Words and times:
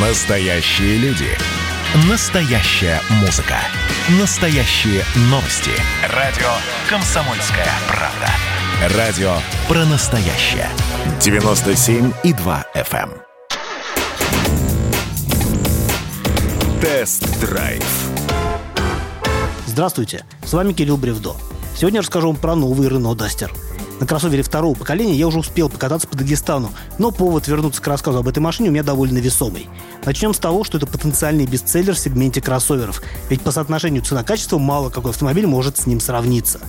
Настоящие 0.00 0.96
люди. 0.98 1.26
Настоящая 2.08 3.00
музыка. 3.20 3.56
Настоящие 4.20 5.02
новости. 5.22 5.72
Радио 6.14 6.46
«Комсомольская 6.88 7.66
правда». 7.88 8.96
Радио 8.96 9.32
про 9.66 9.84
настоящее. 9.86 10.68
97,2 11.18 12.64
FM. 12.76 13.10
эм. 13.10 13.12
Тест-драйв. 16.80 17.84
Здравствуйте, 19.66 20.24
с 20.44 20.52
вами 20.52 20.74
Кирилл 20.74 20.96
Бревдо. 20.96 21.34
Сегодня 21.74 21.96
я 21.96 22.02
расскажу 22.02 22.28
вам 22.28 22.36
про 22.36 22.54
новый 22.54 22.86
Renault 22.86 23.16
Duster. 23.16 23.50
На 24.00 24.06
кроссовере 24.06 24.42
второго 24.42 24.76
поколения 24.76 25.14
я 25.14 25.26
уже 25.26 25.40
успел 25.40 25.68
покататься 25.68 26.06
по 26.06 26.16
Дагестану, 26.16 26.70
но 26.98 27.10
повод 27.10 27.48
вернуться 27.48 27.82
к 27.82 27.86
рассказу 27.86 28.18
об 28.18 28.28
этой 28.28 28.38
машине 28.38 28.68
у 28.68 28.72
меня 28.72 28.84
довольно 28.84 29.18
весомый. 29.18 29.68
Начнем 30.04 30.32
с 30.32 30.38
того, 30.38 30.62
что 30.62 30.78
это 30.78 30.86
потенциальный 30.86 31.46
бестселлер 31.46 31.94
в 31.94 31.98
сегменте 31.98 32.40
кроссоверов, 32.40 33.02
ведь 33.28 33.40
по 33.40 33.50
соотношению 33.50 34.02
цена-качество 34.02 34.58
мало 34.58 34.90
какой 34.90 35.10
автомобиль 35.10 35.46
может 35.46 35.78
с 35.78 35.86
ним 35.86 35.98
сравниться. 35.98 36.60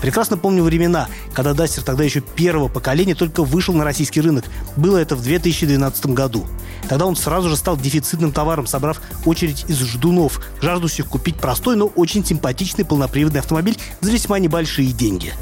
Прекрасно 0.00 0.36
помню 0.36 0.62
времена, 0.62 1.08
когда 1.32 1.54
Дастер 1.54 1.82
тогда 1.82 2.04
еще 2.04 2.20
первого 2.20 2.68
поколения 2.68 3.14
только 3.14 3.42
вышел 3.42 3.74
на 3.74 3.82
российский 3.82 4.20
рынок. 4.20 4.44
Было 4.76 4.98
это 4.98 5.16
в 5.16 5.22
2012 5.22 6.06
году. 6.06 6.46
Тогда 6.88 7.06
он 7.06 7.16
сразу 7.16 7.48
же 7.48 7.56
стал 7.56 7.76
дефицитным 7.76 8.30
товаром, 8.30 8.66
собрав 8.66 9.00
очередь 9.24 9.64
из 9.68 9.80
ждунов, 9.80 10.40
жаждущих 10.60 11.06
купить 11.06 11.36
простой, 11.36 11.74
но 11.76 11.86
очень 11.86 12.24
симпатичный 12.24 12.84
полноприводный 12.84 13.40
автомобиль 13.40 13.78
за 14.00 14.12
весьма 14.12 14.38
небольшие 14.38 14.92
деньги. 14.92 15.32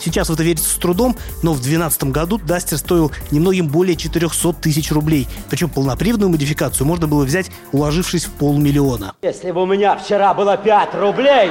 Сейчас 0.00 0.28
в 0.28 0.32
это 0.32 0.42
верится 0.42 0.68
с 0.68 0.74
трудом, 0.74 1.16
но 1.42 1.52
в 1.52 1.56
2012 1.56 2.04
году 2.04 2.38
Дастер 2.38 2.78
стоил 2.78 3.12
немногим 3.30 3.68
более 3.68 3.96
400 3.96 4.54
тысяч 4.54 4.90
рублей. 4.90 5.28
Причем 5.50 5.68
полноприводную 5.68 6.30
модификацию 6.30 6.86
можно 6.86 7.06
было 7.06 7.24
взять, 7.24 7.50
уложившись 7.72 8.24
в 8.24 8.30
полмиллиона. 8.32 9.14
Если 9.22 9.50
бы 9.50 9.62
у 9.62 9.66
меня 9.66 9.96
вчера 9.96 10.32
было 10.32 10.56
5 10.56 10.94
рублей, 10.94 11.50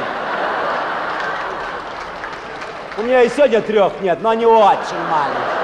у 2.98 3.02
меня 3.04 3.24
и 3.24 3.30
сегодня 3.30 3.62
трех 3.62 3.94
нет, 4.02 4.20
но 4.22 4.32
они 4.32 4.46
очень 4.46 4.98
маленькие. 5.10 5.59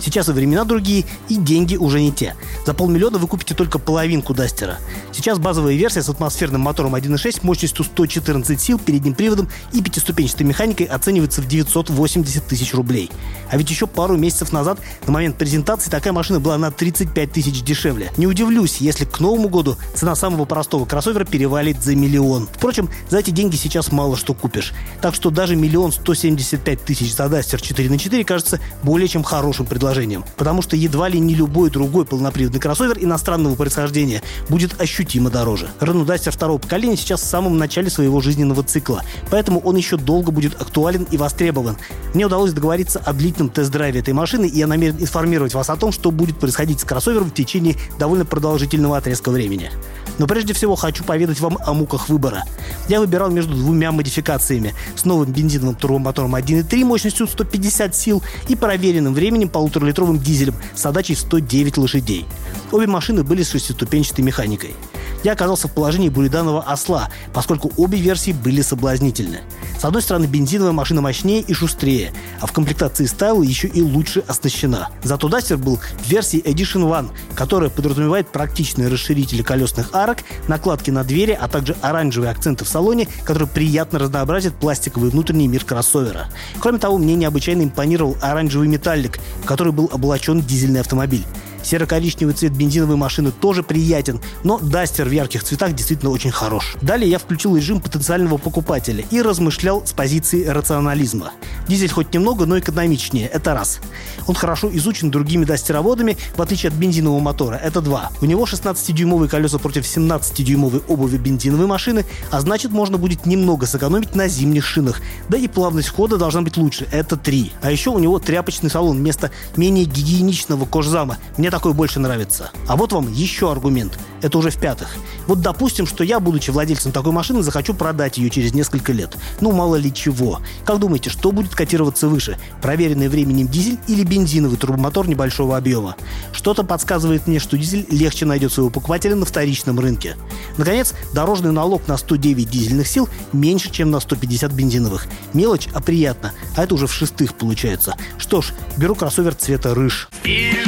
Сейчас 0.00 0.28
и 0.28 0.32
времена 0.32 0.64
другие, 0.64 1.04
и 1.28 1.36
деньги 1.36 1.76
уже 1.76 2.00
не 2.00 2.12
те. 2.12 2.34
За 2.66 2.74
полмиллиона 2.74 3.18
вы 3.18 3.26
купите 3.26 3.54
только 3.54 3.78
половинку 3.78 4.34
Дастера. 4.34 4.78
Сейчас 5.12 5.38
базовая 5.38 5.74
версия 5.74 6.02
с 6.02 6.08
атмосферным 6.08 6.60
мотором 6.60 6.94
1.6 6.94 7.40
мощностью 7.42 7.84
114 7.84 8.60
сил, 8.60 8.78
передним 8.78 9.14
приводом 9.14 9.48
и 9.72 9.82
пятиступенчатой 9.82 10.46
механикой 10.46 10.86
оценивается 10.86 11.42
в 11.42 11.48
980 11.48 12.46
тысяч 12.46 12.74
рублей. 12.74 13.10
А 13.50 13.56
ведь 13.56 13.70
еще 13.70 13.86
пару 13.86 14.16
месяцев 14.16 14.52
назад, 14.52 14.78
на 15.06 15.12
момент 15.12 15.36
презентации, 15.36 15.90
такая 15.90 16.12
машина 16.12 16.40
была 16.40 16.58
на 16.58 16.70
35 16.70 17.32
тысяч 17.32 17.62
дешевле. 17.62 18.12
Не 18.16 18.26
удивлюсь, 18.26 18.76
если 18.78 19.04
к 19.04 19.20
Новому 19.20 19.48
году 19.48 19.76
цена 19.94 20.14
самого 20.14 20.44
простого 20.44 20.84
кроссовера 20.84 21.24
перевалит 21.24 21.82
за 21.82 21.94
миллион. 21.96 22.48
Впрочем, 22.52 22.88
за 23.10 23.18
эти 23.18 23.30
деньги 23.30 23.56
сейчас 23.56 23.90
мало 23.90 24.16
что 24.16 24.34
купишь. 24.34 24.72
Так 25.00 25.14
что 25.14 25.30
даже 25.30 25.56
миллион 25.56 25.92
175 25.92 26.84
тысяч 26.84 27.14
за 27.14 27.28
Дастер 27.28 27.60
4 27.60 27.90
на 27.90 27.98
4 27.98 28.24
кажется 28.24 28.60
более 28.82 29.08
чем 29.08 29.22
хорошим 29.22 29.66
предложением. 29.66 29.87
Потому 30.36 30.62
что 30.62 30.76
едва 30.76 31.08
ли 31.08 31.18
не 31.18 31.34
любой 31.34 31.70
другой 31.70 32.04
полноприводный 32.04 32.60
кроссовер 32.60 32.98
иностранного 32.98 33.54
происхождения 33.54 34.22
будет 34.48 34.80
ощутимо 34.80 35.30
дороже. 35.30 35.68
Renault 35.80 36.06
Duster 36.06 36.30
второго 36.30 36.58
поколения 36.58 36.96
сейчас 36.96 37.20
в 37.20 37.26
самом 37.26 37.58
начале 37.58 37.90
своего 37.90 38.20
жизненного 38.20 38.62
цикла, 38.62 39.02
поэтому 39.30 39.60
он 39.60 39.76
еще 39.76 39.96
долго 39.96 40.30
будет 40.30 40.60
актуален 40.60 41.06
и 41.10 41.16
востребован. 41.16 41.76
Мне 42.14 42.26
удалось 42.26 42.52
договориться 42.52 42.98
о 42.98 43.12
длительном 43.12 43.50
тест-драйве 43.50 44.00
этой 44.00 44.14
машины, 44.14 44.46
и 44.46 44.58
я 44.58 44.66
намерен 44.66 44.96
информировать 44.98 45.54
вас 45.54 45.70
о 45.70 45.76
том, 45.76 45.92
что 45.92 46.10
будет 46.10 46.38
происходить 46.38 46.80
с 46.80 46.84
кроссовером 46.84 47.30
в 47.30 47.34
течение 47.34 47.76
довольно 47.98 48.24
продолжительного 48.24 48.96
отрезка 48.96 49.30
времени. 49.30 49.70
Но 50.18 50.26
прежде 50.26 50.52
всего 50.52 50.74
хочу 50.74 51.04
поведать 51.04 51.40
вам 51.40 51.58
о 51.64 51.72
муках 51.72 52.08
выбора. 52.08 52.44
Я 52.88 53.00
выбирал 53.00 53.30
между 53.30 53.54
двумя 53.54 53.92
модификациями. 53.92 54.74
С 54.96 55.04
новым 55.04 55.32
бензиновым 55.32 55.74
турбомотором 55.74 56.34
1.3 56.34 56.84
мощностью 56.84 57.26
150 57.26 57.94
сил 57.94 58.22
и 58.48 58.56
проверенным 58.56 59.14
временем 59.14 59.48
полуторалитровым 59.48 60.18
дизелем 60.18 60.54
с 60.74 60.84
отдачей 60.84 61.16
109 61.16 61.78
лошадей. 61.78 62.26
Обе 62.72 62.86
машины 62.86 63.22
были 63.22 63.42
с 63.42 63.50
шестиступенчатой 63.50 64.24
механикой. 64.24 64.74
Я 65.24 65.32
оказался 65.32 65.68
в 65.68 65.72
положении 65.72 66.08
буриданного 66.08 66.62
осла, 66.62 67.08
поскольку 67.32 67.72
обе 67.76 67.98
версии 67.98 68.32
были 68.32 68.62
соблазнительны. 68.62 69.40
С 69.78 69.84
одной 69.84 70.02
стороны, 70.02 70.26
бензиновая 70.26 70.72
машина 70.72 71.00
мощнее 71.00 71.40
и 71.40 71.54
шустрее, 71.54 72.12
а 72.40 72.46
в 72.46 72.52
комплектации 72.52 73.06
стайла 73.06 73.42
еще 73.42 73.68
и 73.68 73.80
лучше 73.80 74.24
оснащена. 74.26 74.88
Зато 75.02 75.28
Дастер 75.28 75.56
был 75.56 75.76
в 75.76 76.08
версии 76.08 76.42
Edition 76.42 76.82
One, 76.88 77.10
которая 77.34 77.70
подразумевает 77.70 78.28
практичные 78.28 78.88
расширители 78.88 79.42
колесных 79.42 79.94
арок, 79.94 80.18
накладки 80.48 80.90
на 80.90 81.04
двери, 81.04 81.38
а 81.40 81.48
также 81.48 81.76
оранжевые 81.80 82.30
акценты 82.30 82.64
в 82.64 82.68
салоне, 82.68 83.08
которые 83.24 83.48
приятно 83.48 83.98
разнообразят 84.00 84.54
пластиковый 84.54 85.10
внутренний 85.10 85.48
мир 85.48 85.64
кроссовера. 85.64 86.28
Кроме 86.60 86.78
того, 86.78 86.98
мне 86.98 87.14
необычайно 87.14 87.62
импонировал 87.62 88.16
оранжевый 88.20 88.68
металлик, 88.68 89.18
в 89.42 89.46
который 89.46 89.72
был 89.72 89.88
облачен 89.92 90.40
дизельный 90.40 90.80
автомобиль. 90.80 91.24
Серо-коричневый 91.68 92.32
цвет 92.32 92.56
бензиновой 92.56 92.96
машины 92.96 93.30
тоже 93.30 93.62
приятен, 93.62 94.22
но 94.42 94.58
Дастер 94.58 95.06
в 95.06 95.12
ярких 95.12 95.44
цветах 95.44 95.74
действительно 95.74 96.10
очень 96.10 96.30
хорош. 96.30 96.76
Далее 96.80 97.10
я 97.10 97.18
включил 97.18 97.54
режим 97.58 97.78
потенциального 97.78 98.38
покупателя 98.38 99.04
и 99.10 99.20
размышлял 99.20 99.84
с 99.84 99.92
позиции 99.92 100.46
рационализма. 100.46 101.32
Дизель 101.68 101.90
хоть 101.90 102.14
немного, 102.14 102.46
но 102.46 102.58
экономичнее, 102.58 103.28
это 103.28 103.52
раз. 103.52 103.80
Он 104.26 104.34
хорошо 104.34 104.70
изучен 104.72 105.10
другими 105.10 105.44
дастероводами, 105.44 106.16
в 106.36 106.40
отличие 106.40 106.70
от 106.70 106.74
бензинового 106.74 107.20
мотора, 107.20 107.56
это 107.56 107.82
два. 107.82 108.12
У 108.22 108.24
него 108.24 108.46
16-дюймовые 108.46 109.28
колеса 109.28 109.58
против 109.58 109.84
17-дюймовой 109.84 110.82
обуви 110.88 111.18
бензиновой 111.18 111.66
машины, 111.66 112.06
а 112.30 112.40
значит 112.40 112.70
можно 112.70 112.96
будет 112.96 113.26
немного 113.26 113.66
сэкономить 113.66 114.14
на 114.14 114.26
зимних 114.26 114.64
шинах. 114.64 115.02
Да 115.28 115.36
и 115.36 115.46
плавность 115.48 115.90
хода 115.90 116.16
должна 116.16 116.40
быть 116.40 116.56
лучше, 116.56 116.88
это 116.92 117.18
три. 117.18 117.52
А 117.60 117.70
еще 117.70 117.90
у 117.90 117.98
него 117.98 118.18
тряпочный 118.18 118.70
салон 118.70 118.96
вместо 118.96 119.30
менее 119.54 119.84
гигиеничного 119.84 120.64
кожзама. 120.64 121.18
Мне 121.36 121.50
такой 121.58 121.72
больше 121.72 121.98
нравится. 121.98 122.52
А 122.68 122.76
вот 122.76 122.92
вам 122.92 123.12
еще 123.12 123.50
аргумент. 123.50 123.98
Это 124.22 124.38
уже 124.38 124.50
в-пятых. 124.50 124.94
Вот 125.26 125.40
допустим, 125.40 125.88
что 125.88 126.04
я, 126.04 126.20
будучи 126.20 126.50
владельцем 126.50 126.92
такой 126.92 127.10
машины, 127.10 127.42
захочу 127.42 127.74
продать 127.74 128.16
ее 128.16 128.30
через 128.30 128.54
несколько 128.54 128.92
лет. 128.92 129.16
Ну, 129.40 129.50
мало 129.50 129.74
ли 129.74 129.92
чего. 129.92 130.40
Как 130.64 130.78
думаете, 130.78 131.10
что 131.10 131.32
будет 131.32 131.56
котироваться 131.56 132.06
выше? 132.06 132.38
Проверенный 132.62 133.08
временем 133.08 133.48
дизель 133.48 133.78
или 133.88 134.04
бензиновый 134.04 134.56
турбомотор 134.56 135.08
небольшого 135.08 135.56
объема? 135.56 135.96
Что-то 136.32 136.62
подсказывает 136.62 137.26
мне, 137.26 137.40
что 137.40 137.58
дизель 137.58 137.86
легче 137.90 138.24
найдет 138.24 138.52
своего 138.52 138.70
покупателя 138.70 139.16
на 139.16 139.26
вторичном 139.26 139.80
рынке. 139.80 140.16
Наконец, 140.58 140.94
дорожный 141.12 141.50
налог 141.50 141.88
на 141.88 141.96
109 141.96 142.48
дизельных 142.48 142.86
сил 142.86 143.08
меньше, 143.32 143.72
чем 143.72 143.90
на 143.90 143.98
150 143.98 144.52
бензиновых. 144.52 145.08
Мелочь, 145.34 145.66
а 145.74 145.80
приятно. 145.80 146.32
А 146.56 146.62
это 146.62 146.76
уже 146.76 146.86
в 146.86 146.92
шестых 146.92 147.34
получается. 147.34 147.96
Что 148.16 148.42
ж, 148.42 148.52
беру 148.76 148.94
кроссовер 148.94 149.34
цвета 149.34 149.74
рыж. 149.74 150.08
Оранжевый 150.22 150.67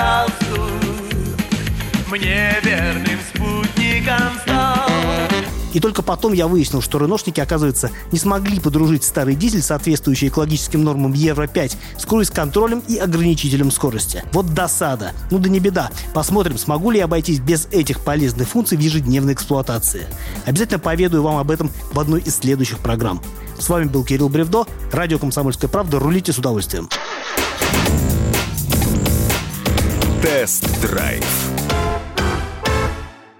галстук 0.00 0.70
Мне 2.10 2.56
верным 2.62 3.18
спутником 3.28 4.38
стал 4.42 4.88
И 5.74 5.80
только 5.80 6.02
потом 6.02 6.32
я 6.32 6.48
выяснил, 6.48 6.80
что 6.80 6.98
реношники, 6.98 7.38
оказывается, 7.38 7.90
не 8.10 8.18
смогли 8.18 8.58
подружить 8.58 9.04
старый 9.04 9.34
дизель, 9.34 9.62
соответствующий 9.62 10.28
экологическим 10.28 10.82
нормам 10.82 11.12
Евро-5, 11.12 11.76
с 11.98 12.04
круиз-контролем 12.06 12.82
и 12.88 12.96
ограничителем 12.96 13.70
скорости. 13.70 14.24
Вот 14.32 14.52
досада. 14.54 15.12
Ну 15.30 15.38
да 15.38 15.48
не 15.48 15.60
беда. 15.60 15.90
Посмотрим, 16.14 16.58
смогу 16.58 16.90
ли 16.90 16.98
я 16.98 17.04
обойтись 17.04 17.38
без 17.38 17.66
этих 17.70 18.00
полезных 18.00 18.48
функций 18.48 18.78
в 18.78 18.80
ежедневной 18.80 19.34
эксплуатации. 19.34 20.06
Обязательно 20.46 20.80
поведаю 20.80 21.22
вам 21.22 21.36
об 21.36 21.50
этом 21.50 21.70
в 21.92 22.00
одной 22.00 22.20
из 22.22 22.36
следующих 22.36 22.78
программ. 22.78 23.22
С 23.58 23.68
вами 23.68 23.84
был 23.84 24.04
Кирилл 24.04 24.30
Бревдо, 24.30 24.66
радио 24.90 25.18
«Комсомольская 25.18 25.68
правда». 25.68 25.98
Рулите 25.98 26.32
с 26.32 26.38
удовольствием. 26.38 26.88
Тест-драйв. 30.22 31.49